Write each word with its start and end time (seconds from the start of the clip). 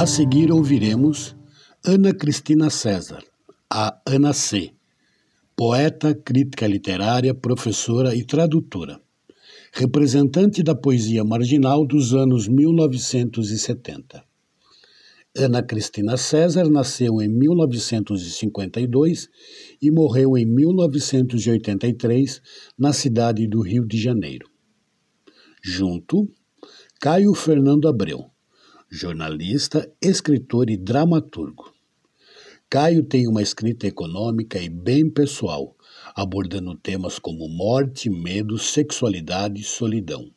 A 0.00 0.06
seguir 0.06 0.52
ouviremos 0.52 1.34
Ana 1.84 2.14
Cristina 2.14 2.70
César, 2.70 3.24
a 3.68 4.00
Ana 4.06 4.32
C., 4.32 4.70
poeta, 5.56 6.14
crítica 6.14 6.68
literária, 6.68 7.34
professora 7.34 8.14
e 8.14 8.24
tradutora, 8.24 9.00
representante 9.72 10.62
da 10.62 10.72
poesia 10.72 11.24
marginal 11.24 11.84
dos 11.84 12.14
anos 12.14 12.46
1970. 12.46 14.22
Ana 15.36 15.64
Cristina 15.64 16.16
César 16.16 16.70
nasceu 16.70 17.20
em 17.20 17.26
1952 17.26 19.28
e 19.82 19.90
morreu 19.90 20.38
em 20.38 20.46
1983 20.46 22.40
na 22.78 22.92
cidade 22.92 23.48
do 23.48 23.60
Rio 23.62 23.84
de 23.84 24.00
Janeiro. 24.00 24.48
Junto, 25.60 26.30
Caio 27.00 27.34
Fernando 27.34 27.88
Abreu, 27.88 28.30
jornalista, 28.90 29.90
escritor 30.00 30.70
e 30.70 30.76
dramaturgo. 30.76 31.72
Caio 32.70 33.02
tem 33.02 33.26
uma 33.26 33.42
escrita 33.42 33.86
econômica 33.86 34.58
e 34.58 34.68
bem 34.68 35.08
pessoal, 35.08 35.76
abordando 36.14 36.74
temas 36.74 37.18
como 37.18 37.48
morte, 37.48 38.10
medo, 38.10 38.58
sexualidade 38.58 39.60
e 39.60 39.64
solidão. 39.64 40.30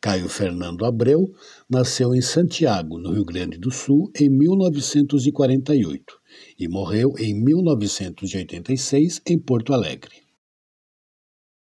Caio 0.00 0.28
Fernando 0.28 0.84
Abreu 0.84 1.32
nasceu 1.68 2.14
em 2.14 2.20
Santiago, 2.20 2.98
no 2.98 3.12
Rio 3.12 3.24
Grande 3.24 3.58
do 3.58 3.70
Sul, 3.70 4.12
em 4.14 4.28
1948 4.28 6.18
e 6.58 6.68
morreu 6.68 7.14
em 7.18 7.34
1986 7.34 9.20
em 9.26 9.38
Porto 9.38 9.72
Alegre. 9.72 10.22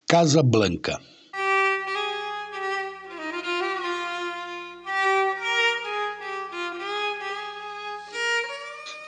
Casa 0.08 0.42
Blanca 0.42 1.00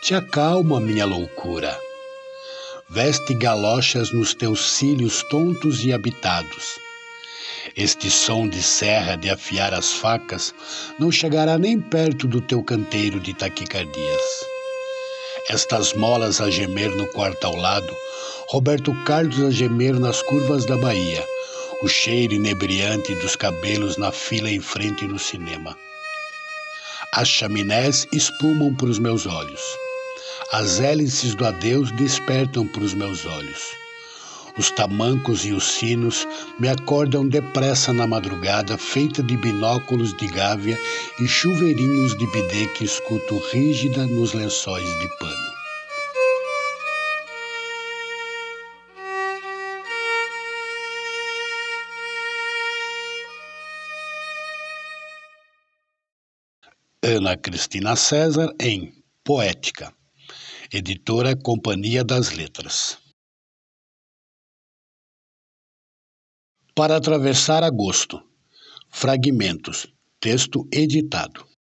Te 0.04 0.14
acalma, 0.14 0.80
minha 0.80 1.06
loucura. 1.06 1.78
Veste 2.88 3.34
galochas 3.34 4.12
nos 4.12 4.34
teus 4.34 4.60
cílios 4.60 5.22
tontos 5.30 5.84
e 5.84 5.92
habitados 5.92 6.84
este 7.76 8.10
som 8.10 8.46
de 8.46 8.62
serra 8.62 9.16
de 9.16 9.30
afiar 9.30 9.72
as 9.72 9.92
facas 9.94 10.54
não 10.98 11.10
chegará 11.10 11.58
nem 11.58 11.80
perto 11.80 12.28
do 12.28 12.40
teu 12.40 12.62
canteiro 12.62 13.18
de 13.18 13.32
taquicardias. 13.32 14.44
Estas 15.48 15.92
molas 15.94 16.40
a 16.40 16.50
gemer 16.50 16.90
no 16.90 17.06
quarto 17.08 17.44
ao 17.46 17.56
lado, 17.56 17.96
Roberto 18.48 18.94
Carlos 19.04 19.40
a 19.40 19.50
gemer 19.50 19.98
nas 19.98 20.22
curvas 20.22 20.64
da 20.66 20.76
Bahia, 20.76 21.26
o 21.82 21.88
cheiro 21.88 22.34
inebriante 22.34 23.14
dos 23.16 23.34
cabelos 23.34 23.96
na 23.96 24.12
fila 24.12 24.50
em 24.50 24.60
frente 24.60 25.06
no 25.06 25.18
cinema. 25.18 25.76
As 27.12 27.28
chaminés 27.28 28.06
espumam 28.12 28.74
para 28.74 28.86
os 28.86 28.98
meus 28.98 29.26
olhos. 29.26 29.62
As 30.52 30.78
hélices 30.78 31.34
do 31.34 31.44
adeus 31.44 31.90
despertam 31.92 32.66
para 32.66 32.84
os 32.84 32.94
meus 32.94 33.24
olhos. 33.26 33.74
Os 34.56 34.70
tamancos 34.70 35.44
e 35.44 35.52
os 35.52 35.64
sinos 35.64 36.28
me 36.60 36.68
acordam 36.68 37.26
depressa 37.26 37.92
na 37.92 38.06
madrugada, 38.06 38.78
feita 38.78 39.22
de 39.22 39.36
binóculos 39.36 40.14
de 40.16 40.28
gávea 40.28 40.78
e 41.18 41.26
chuveirinhos 41.26 42.16
de 42.16 42.26
bidê 42.30 42.66
que 42.68 42.84
escuto 42.84 43.38
rígida 43.52 44.06
nos 44.06 44.32
lençóis 44.32 44.86
de 45.00 45.08
pano. 45.18 45.54
Ana 57.02 57.36
Cristina 57.36 57.96
César 57.96 58.54
em 58.60 58.92
Poética, 59.24 59.92
editora 60.70 61.36
Companhia 61.36 62.04
das 62.04 62.32
Letras. 62.32 62.98
Para 66.74 66.96
atravessar 66.96 67.62
agosto. 67.62 68.22
Fragmentos. 68.90 69.86
Texto 70.20 70.66
editado. 70.72 71.53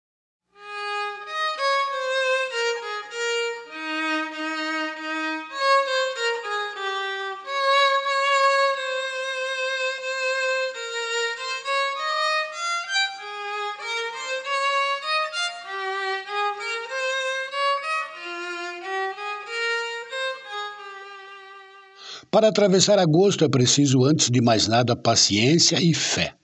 Para 22.34 22.48
atravessar 22.48 22.98
agosto 22.98 23.44
é 23.44 23.48
preciso, 23.48 24.04
antes 24.04 24.28
de 24.28 24.40
mais 24.40 24.66
nada, 24.66 24.96
paciência 24.96 25.80
e 25.80 25.94
fé. 25.94 26.34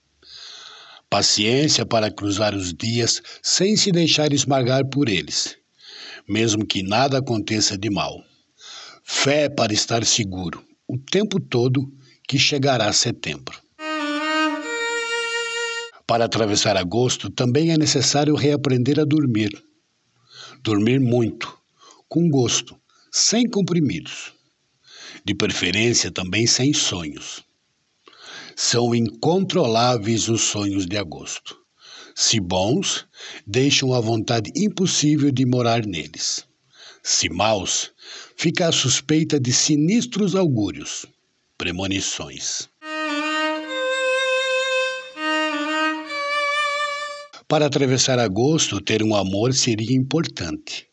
Paciência 1.09 1.85
para 1.85 2.09
cruzar 2.09 2.55
os 2.55 2.73
dias 2.73 3.21
sem 3.43 3.75
se 3.75 3.91
deixar 3.91 4.31
esmagar 4.31 4.85
por 4.85 5.09
eles, 5.09 5.57
mesmo 6.25 6.65
que 6.65 6.81
nada 6.81 7.17
aconteça 7.17 7.77
de 7.77 7.89
mal. 7.89 8.23
Fé 9.03 9.49
para 9.49 9.73
estar 9.73 10.05
seguro, 10.05 10.63
o 10.87 10.97
tempo 10.97 11.41
todo, 11.41 11.91
que 12.25 12.39
chegará 12.39 12.93
setembro. 12.93 13.59
Para 16.07 16.23
atravessar 16.23 16.77
agosto, 16.77 17.29
também 17.29 17.73
é 17.73 17.77
necessário 17.77 18.33
reaprender 18.33 18.97
a 18.97 19.03
dormir. 19.03 19.61
Dormir 20.63 21.01
muito, 21.01 21.53
com 22.07 22.29
gosto, 22.29 22.77
sem 23.11 23.45
comprimidos 23.45 24.39
de 25.23 25.35
preferência 25.35 26.11
também 26.11 26.47
sem 26.47 26.73
sonhos. 26.73 27.43
São 28.55 28.93
incontroláveis 28.93 30.27
os 30.29 30.41
sonhos 30.41 30.85
de 30.85 30.97
agosto. 30.97 31.57
Se 32.15 32.39
bons, 32.39 33.05
deixam 33.47 33.93
a 33.93 33.99
vontade 33.99 34.51
impossível 34.55 35.31
de 35.31 35.45
morar 35.45 35.85
neles. 35.85 36.45
Se 37.01 37.29
maus, 37.29 37.91
fica 38.35 38.67
a 38.67 38.71
suspeita 38.71 39.39
de 39.39 39.51
sinistros 39.51 40.35
augúrios, 40.35 41.05
premonições. 41.57 42.69
Para 47.47 47.65
atravessar 47.65 48.19
agosto, 48.19 48.79
ter 48.79 49.01
um 49.03 49.15
amor 49.15 49.53
seria 49.53 49.95
importante. 49.95 50.90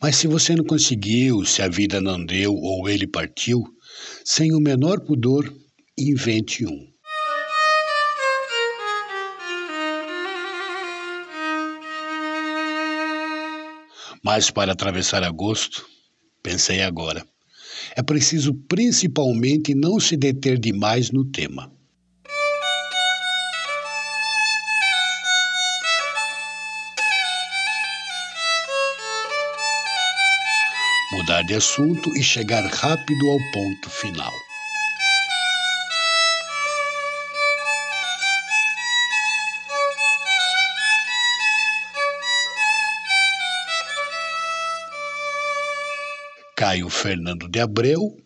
Mas 0.00 0.16
se 0.16 0.26
você 0.26 0.54
não 0.54 0.64
conseguiu, 0.64 1.44
se 1.44 1.62
a 1.62 1.68
vida 1.68 2.00
não 2.00 2.22
deu 2.24 2.54
ou 2.54 2.88
ele 2.88 3.06
partiu, 3.06 3.64
sem 4.24 4.52
o 4.52 4.60
menor 4.60 5.00
pudor, 5.00 5.50
invente 5.98 6.66
um. 6.66 6.86
Mas 14.22 14.50
para 14.50 14.72
atravessar 14.72 15.22
agosto, 15.22 15.86
pensei 16.42 16.82
agora, 16.82 17.26
é 17.96 18.02
preciso 18.02 18.52
principalmente 18.68 19.74
não 19.74 19.98
se 19.98 20.16
deter 20.16 20.58
demais 20.58 21.10
no 21.10 21.24
tema. 21.24 21.72
De 31.46 31.54
assunto 31.54 32.14
e 32.16 32.22
chegar 32.22 32.64
rápido 32.66 33.30
ao 33.30 33.38
ponto 33.52 33.88
final. 33.88 34.32
Caio 46.56 46.88
Fernando 46.88 47.48
de 47.48 47.60
Abreu, 47.60 48.16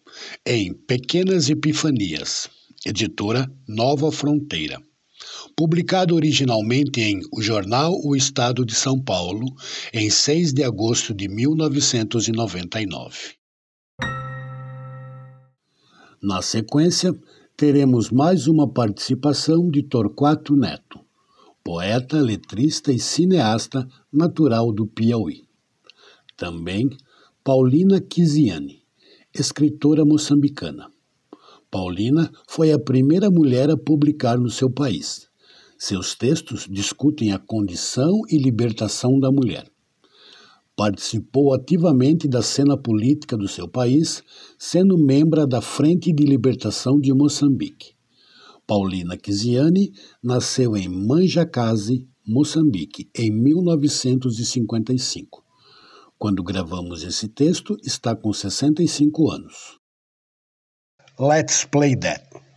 em 0.47 0.73
Pequenas 0.73 1.51
Epifanias, 1.51 2.49
editora 2.87 3.47
Nova 3.69 4.11
Fronteira. 4.11 4.90
Publicado 5.61 6.15
originalmente 6.15 7.03
em 7.03 7.21
O 7.31 7.43
Jornal 7.43 7.93
O 8.03 8.17
Estado 8.17 8.65
de 8.65 8.75
São 8.75 8.99
Paulo, 8.99 9.45
em 9.93 10.09
6 10.09 10.55
de 10.55 10.65
agosto 10.65 11.13
de 11.13 11.29
1999. 11.29 13.35
Na 16.23 16.41
sequência, 16.41 17.15
teremos 17.59 18.11
mais 18.11 18.47
uma 18.47 18.67
participação 18.67 19.69
de 19.69 19.83
Torquato 19.83 20.57
Neto, 20.57 20.99
poeta, 21.63 22.19
letrista 22.19 22.91
e 22.91 22.99
cineasta 22.99 23.87
natural 24.11 24.73
do 24.73 24.87
Piauí. 24.87 25.43
Também 26.39 26.89
Paulina 27.45 28.01
Kiziane, 28.01 28.83
escritora 29.35 30.07
moçambicana. 30.07 30.91
Paulina 31.71 32.33
foi 32.49 32.73
a 32.73 32.79
primeira 32.79 33.31
mulher 33.31 33.69
a 33.69 33.77
publicar 33.77 34.39
no 34.39 34.49
seu 34.49 34.71
país. 34.71 35.29
Seus 35.83 36.15
textos 36.15 36.69
discutem 36.71 37.33
a 37.33 37.39
condição 37.39 38.21
e 38.29 38.37
libertação 38.37 39.19
da 39.19 39.33
mulher. 39.33 39.67
Participou 40.77 41.55
ativamente 41.55 42.29
da 42.29 42.43
cena 42.43 42.77
política 42.77 43.35
do 43.35 43.49
seu 43.49 43.67
país, 43.67 44.23
sendo 44.59 44.99
membro 44.99 45.47
da 45.47 45.63
Frente 45.63 46.13
de 46.13 46.25
Libertação 46.25 47.01
de 47.01 47.15
Moçambique. 47.15 47.95
Paulina 48.67 49.17
Kiziane 49.17 49.91
nasceu 50.23 50.77
em 50.77 50.87
Manjacase, 50.87 52.07
Moçambique, 52.27 53.09
em 53.17 53.31
1955. 53.31 55.43
Quando 56.19 56.43
gravamos 56.43 57.03
esse 57.03 57.27
texto, 57.27 57.79
está 57.83 58.15
com 58.15 58.35
65 58.35 59.31
anos. 59.31 59.79
Let's 61.19 61.65
play 61.65 61.97
that. 61.97 62.50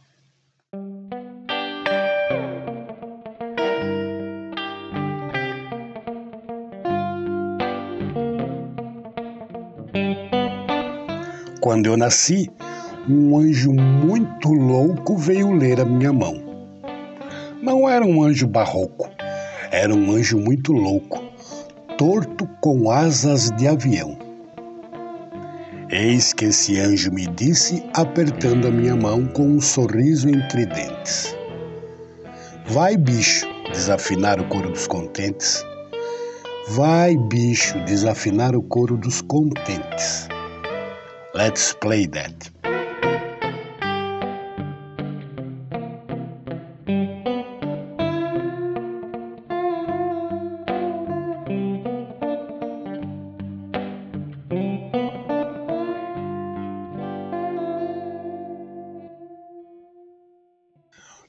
Quando 11.64 11.86
eu 11.86 11.96
nasci, 11.96 12.52
um 13.08 13.38
anjo 13.38 13.72
muito 13.72 14.52
louco 14.52 15.16
veio 15.16 15.54
ler 15.54 15.80
a 15.80 15.86
minha 15.86 16.12
mão. 16.12 16.36
Não 17.62 17.88
era 17.88 18.06
um 18.06 18.22
anjo 18.22 18.46
barroco, 18.46 19.10
era 19.72 19.96
um 19.96 20.12
anjo 20.12 20.38
muito 20.38 20.74
louco 20.74 21.24
torto 21.98 22.46
com 22.60 22.92
asas 22.92 23.50
de 23.52 23.66
avião. 23.66 24.18
Eis 25.90 26.34
que 26.34 26.46
esse 26.48 26.78
anjo 26.78 27.14
me 27.14 27.28
disse, 27.28 27.82
apertando 27.94 28.68
a 28.68 28.72
minha 28.72 28.98
mão 28.98 29.26
com 29.28 29.48
um 29.48 29.62
sorriso 29.62 30.28
entre 30.28 30.66
dentes. 30.66 31.34
Vai, 32.66 32.98
bicho, 32.98 33.48
desafinar 33.72 34.38
o 34.38 34.50
coro 34.50 34.70
dos 34.70 34.86
contentes. 34.86 35.64
Vai, 36.72 37.16
bicho, 37.16 37.80
desafinar 37.86 38.54
o 38.54 38.62
coro 38.62 38.98
dos 38.98 39.22
contentes. 39.22 40.28
Let's 41.36 41.74
play 41.74 42.06
that. 42.10 42.52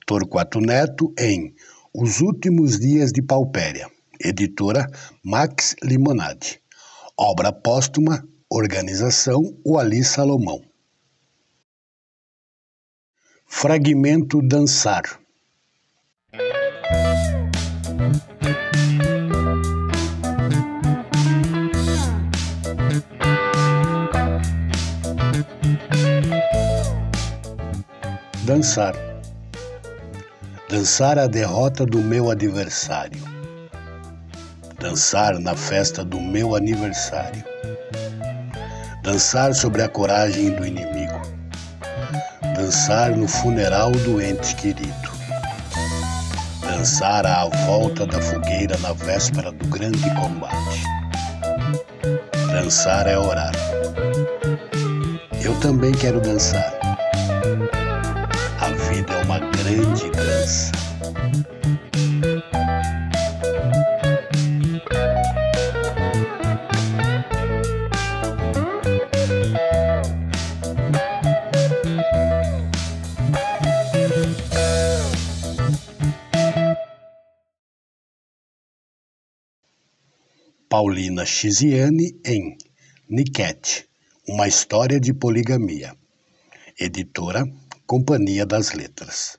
Torquato 0.07 0.61
Neto 0.61 1.15
em 1.19 1.55
Os 1.95 2.21
Últimos 2.21 2.79
Dias 2.79 3.11
de 3.11 3.23
Paupéria, 3.23 3.89
editora 4.21 4.87
Max 5.25 5.75
Limonade. 5.83 6.61
Obra 7.17 7.51
póstuma, 7.51 8.23
organização 8.51 9.43
Wally 9.67 10.05
Salomão. 10.05 10.63
Fragmento 13.47 14.43
Dançar. 14.43 15.21
Dançar 28.45 29.15
dançar 30.75 31.21
a 31.21 31.29
derrota 31.29 31.87
do 31.87 31.99
meu 31.99 32.33
adversário, 32.33 33.23
dançar 34.77 35.39
na 35.39 35.55
festa 35.55 36.05
do 36.05 36.21
meu 36.21 36.57
aniversário, 36.57 37.45
dançar 39.05 39.55
sobre 39.55 39.83
a 39.83 39.89
coragem 39.89 40.51
do 40.51 40.67
inimigo, 40.67 41.23
dançar 42.57 43.13
no 43.13 43.29
funeral 43.29 43.93
do 43.93 44.21
ente 44.21 44.57
querido, 44.57 45.11
dançar 46.63 47.25
à 47.25 47.45
volta 47.67 48.05
da 48.05 48.21
fogueira 48.21 48.77
na 48.79 48.93
véspera 48.93 49.53
do 49.53 49.67
grande 49.69 50.11
combate. 50.17 50.83
Dançar 52.51 53.07
é 53.07 53.17
orar. 53.17 53.53
Eu 55.41 55.55
também 55.61 55.93
quero 55.93 56.21
dançar 56.21 56.75
vida 58.95 59.13
é 59.13 59.25
uma 59.25 59.39
grande 59.39 60.11
dança. 60.11 60.84
Paulina 80.77 81.25
Chiziane 81.25 82.19
em 82.27 82.57
Niquete, 83.09 83.87
uma 84.29 84.49
história 84.49 84.99
de 84.99 85.15
poligamia. 85.15 85.97
Editora 86.77 87.45
Companhia 87.87 88.45
das 88.45 88.75
Letras. 88.75 89.39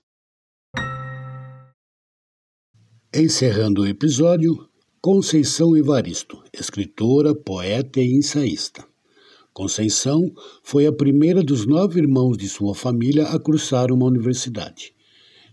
Encerrando 3.13 3.81
o 3.81 3.85
episódio, 3.85 4.55
Conceição 5.01 5.75
Evaristo, 5.75 6.41
escritora, 6.53 7.35
poeta 7.35 7.99
e 7.99 8.15
ensaísta. 8.15 8.87
Conceição 9.51 10.31
foi 10.63 10.87
a 10.87 10.93
primeira 10.93 11.43
dos 11.43 11.67
nove 11.67 11.99
irmãos 11.99 12.37
de 12.37 12.47
sua 12.47 12.73
família 12.73 13.25
a 13.25 13.37
cursar 13.37 13.91
uma 13.91 14.05
universidade. 14.05 14.93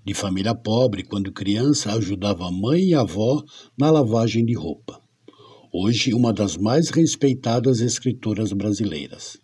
De 0.06 0.14
família 0.14 0.54
pobre, 0.54 1.02
quando 1.02 1.32
criança, 1.32 1.92
ajudava 1.92 2.46
a 2.46 2.52
mãe 2.52 2.90
e 2.90 2.94
avó 2.94 3.42
na 3.76 3.90
lavagem 3.90 4.44
de 4.44 4.54
roupa. 4.54 5.01
Hoje, 5.74 6.12
uma 6.12 6.34
das 6.34 6.58
mais 6.58 6.90
respeitadas 6.90 7.80
escritoras 7.80 8.52
brasileiras. 8.52 9.38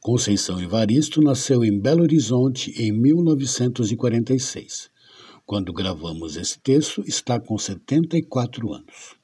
Conceição 0.00 0.62
Evaristo 0.62 1.20
nasceu 1.20 1.64
em 1.64 1.76
Belo 1.76 2.02
Horizonte 2.02 2.70
em 2.80 2.92
1946. 2.92 4.88
Quando 5.44 5.72
gravamos 5.72 6.36
esse 6.36 6.60
texto, 6.60 7.02
está 7.04 7.40
com 7.40 7.58
74 7.58 8.72
anos. 8.72 9.16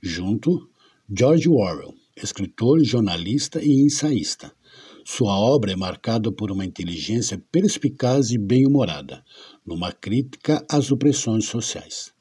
Junto, 0.00 0.70
George 1.12 1.48
Orwell, 1.48 1.92
escritor, 2.16 2.84
jornalista 2.84 3.60
e 3.60 3.82
ensaísta. 3.82 4.52
Sua 5.04 5.36
obra 5.36 5.72
é 5.72 5.76
marcada 5.76 6.30
por 6.30 6.52
uma 6.52 6.64
inteligência 6.64 7.42
perspicaz 7.50 8.30
e 8.30 8.38
bem-humorada, 8.38 9.24
numa 9.66 9.90
crítica 9.90 10.64
às 10.70 10.92
opressões 10.92 11.46
sociais. 11.46 12.14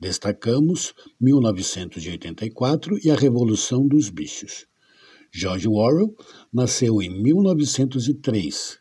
Destacamos 0.00 0.94
1984 1.20 2.98
e 3.04 3.10
a 3.10 3.16
Revolução 3.16 3.86
dos 3.86 4.10
Bichos. 4.10 4.66
George 5.32 5.68
Orwell 5.68 6.14
nasceu 6.52 7.02
em 7.02 7.22
1903, 7.22 8.78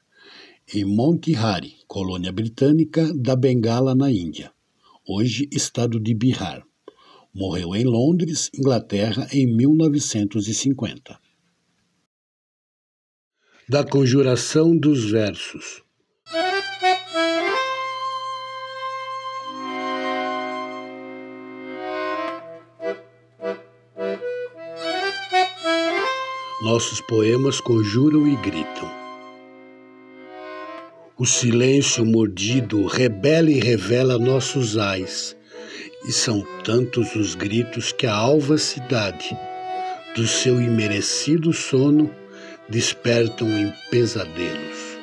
em 0.74 0.86
Monte 0.86 1.36
Hari, 1.36 1.76
colônia 1.88 2.32
britânica 2.32 3.14
da 3.14 3.36
Bengala, 3.36 3.96
na 3.96 4.12
Índia, 4.12 4.52
hoje 5.08 5.50
estado 5.52 6.00
de 6.00 6.14
Bihar. 6.14 6.66
Morreu 7.34 7.76
em 7.76 7.84
Londres, 7.84 8.50
Inglaterra, 8.54 9.28
em 9.32 9.46
1950. 9.46 11.20
da 13.70 13.84
conjuração 13.84 14.78
dos 14.78 15.12
versos. 15.12 15.84
Nossos 26.60 27.00
poemas 27.00 27.62
conjuram 27.62 28.28
e 28.28 28.36
gritam. 28.38 28.92
O 31.16 31.24
silêncio 31.24 32.04
mordido 32.04 32.88
rebela 32.88 33.52
e 33.52 33.60
revela 33.60 34.18
nossos 34.18 34.76
ais, 34.76 35.38
e 36.08 36.12
são 36.12 36.44
tantos 36.64 37.16
os 37.16 37.36
gritos 37.36 37.92
que 37.92 38.08
a 38.08 38.16
alva 38.16 38.58
cidade, 38.58 39.38
do 40.16 40.26
seu 40.26 40.60
imerecido 40.60 41.54
sono, 41.54 42.10
despertam 42.68 43.48
em 43.48 43.72
pesadelos. 43.92 44.98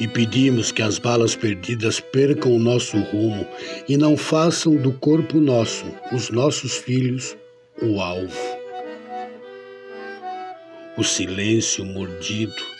E 0.00 0.08
pedimos 0.08 0.72
que 0.72 0.80
as 0.80 0.98
balas 0.98 1.36
perdidas 1.36 2.00
percam 2.00 2.56
o 2.56 2.58
nosso 2.58 2.96
rumo 2.96 3.46
e 3.86 3.98
não 3.98 4.16
façam 4.16 4.74
do 4.74 4.92
corpo 4.92 5.38
nosso, 5.38 5.84
os 6.12 6.30
nossos 6.30 6.76
filhos, 6.78 7.36
o 7.82 8.00
alvo. 8.00 8.65
O 10.96 11.04
silêncio 11.04 11.84
mordido 11.84 12.76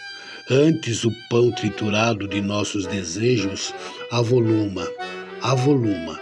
Antes 0.48 1.04
o 1.04 1.10
pão 1.28 1.50
triturado 1.50 2.28
de 2.28 2.40
nossos 2.40 2.86
desejos 2.86 3.74
avoluma, 4.12 4.88
avoluma, 5.42 6.20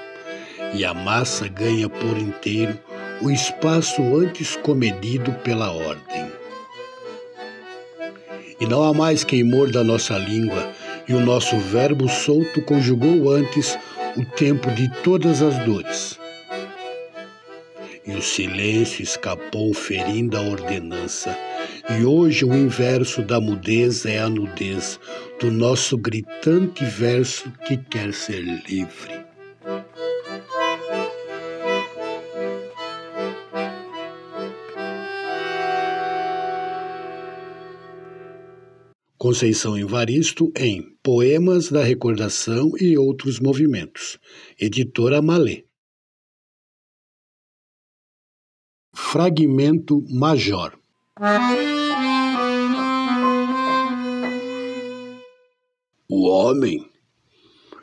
e 0.72 0.82
a 0.82 0.94
massa 0.94 1.46
ganha 1.46 1.90
por 1.90 2.16
inteiro 2.16 2.80
o 3.20 3.30
espaço 3.30 4.00
antes 4.16 4.56
comedido 4.56 5.30
pela 5.44 5.70
ordem. 5.70 6.32
E 8.58 8.66
não 8.66 8.82
há 8.82 8.94
mais 8.94 9.24
queimor 9.24 9.70
da 9.70 9.84
nossa 9.84 10.16
língua, 10.16 10.72
e 11.06 11.12
o 11.12 11.20
nosso 11.20 11.58
verbo 11.58 12.08
solto 12.08 12.62
conjugou 12.62 13.30
antes 13.30 13.78
o 14.16 14.24
tempo 14.24 14.70
de 14.70 14.88
todas 15.02 15.42
as 15.42 15.58
dores. 15.66 16.18
E 18.06 18.12
o 18.12 18.22
silêncio 18.22 19.02
escapou 19.02 19.74
ferindo 19.74 20.38
a 20.38 20.40
ordenança 20.40 21.36
e 21.90 22.04
hoje 22.04 22.44
o 22.44 22.54
inverso 22.54 23.22
da 23.22 23.40
mudez 23.40 24.06
é 24.06 24.18
a 24.18 24.28
nudez 24.28 24.98
do 25.38 25.50
nosso 25.50 25.98
gritante 25.98 26.84
verso 26.84 27.50
que 27.66 27.76
quer 27.76 28.12
ser 28.12 28.42
livre. 28.42 29.24
Conceição 39.18 39.78
Evaristo 39.78 40.52
em 40.56 40.82
Poemas 41.02 41.70
da 41.70 41.82
Recordação 41.82 42.72
e 42.78 42.96
Outros 42.98 43.40
Movimentos, 43.40 44.18
editora 44.60 45.22
Malê. 45.22 45.64
Fragmento 48.94 50.02
Major 50.10 50.78
o 56.08 56.28
homem 56.28 56.90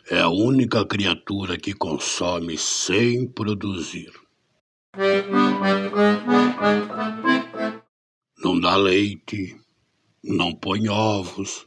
é 0.09 0.19
a 0.19 0.27
única 0.27 0.85
criatura 0.85 1.57
que 1.57 1.73
consome 1.73 2.57
sem 2.57 3.25
produzir. 3.25 4.11
Não 8.37 8.59
dá 8.59 8.75
leite, 8.75 9.55
não 10.21 10.53
põe 10.53 10.89
ovos, 10.89 11.65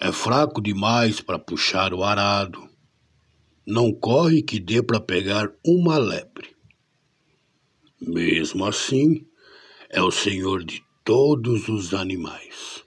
é 0.00 0.10
fraco 0.10 0.60
demais 0.60 1.20
para 1.20 1.38
puxar 1.38 1.94
o 1.94 2.02
arado, 2.02 2.68
não 3.64 3.92
corre 3.92 4.42
que 4.42 4.58
dê 4.58 4.82
para 4.82 4.98
pegar 4.98 5.48
uma 5.64 5.96
lebre. 5.96 6.56
Mesmo 8.00 8.64
assim, 8.64 9.28
é 9.96 10.02
o 10.02 10.10
Senhor 10.10 10.62
de 10.62 10.84
todos 11.02 11.70
os 11.70 11.94
animais. 11.94 12.84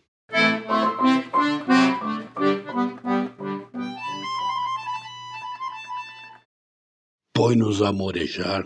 Põe-nos 7.34 7.82
a 7.82 7.92
morejar, 7.92 8.64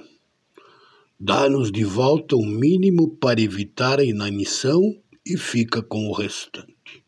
dá-nos 1.18 1.72
de 1.72 1.86
volta 1.86 2.36
o 2.36 2.46
mínimo 2.46 3.16
para 3.16 3.40
evitar 3.40 4.02
a 4.02 4.04
inanição 4.04 4.82
e 5.26 5.38
fica 5.38 5.82
com 5.82 6.10
o 6.10 6.12
restante. 6.12 7.02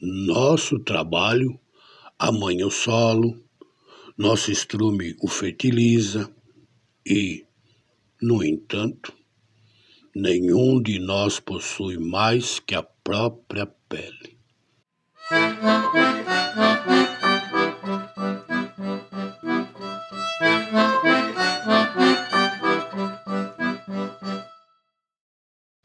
Nosso 0.00 0.78
trabalho 0.78 1.60
amanha 2.18 2.66
o 2.66 2.70
solo, 2.70 3.38
nosso 4.16 4.50
estrume 4.50 5.14
o 5.20 5.28
fertiliza 5.28 6.34
e, 7.06 7.44
no 8.22 8.42
entanto, 8.42 9.12
Nenhum 10.16 10.80
de 10.80 11.00
nós 11.00 11.40
possui 11.40 11.98
mais 11.98 12.60
que 12.60 12.76
a 12.76 12.84
própria 12.84 13.66
pele. 13.66 14.38